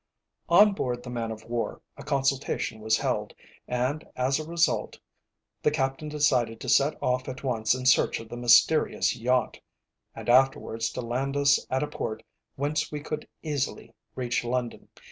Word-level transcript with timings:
On 0.49 0.73
board 0.73 1.03
the 1.03 1.11
man 1.11 1.29
of 1.29 1.43
war 1.45 1.79
a 1.95 2.01
consultation 2.01 2.79
was 2.79 2.97
held, 2.97 3.35
and 3.67 4.03
as 4.15 4.39
a 4.39 4.47
result 4.47 4.97
the 5.61 5.69
captain 5.69 6.09
decided 6.09 6.59
to 6.61 6.69
set 6.69 6.95
off 7.03 7.27
at 7.29 7.43
once 7.43 7.75
in 7.75 7.85
search 7.85 8.19
of 8.19 8.27
the 8.27 8.35
mysterious 8.35 9.15
yacht, 9.15 9.59
and 10.15 10.27
afterwards 10.27 10.89
to 10.93 11.01
land 11.01 11.37
us 11.37 11.63
at 11.69 11.83
a 11.83 11.87
port 11.87 12.23
whence 12.55 12.91
we 12.91 12.99
could 12.99 13.27
easily 13.43 13.93
reach 14.15 14.43
London. 14.43 14.87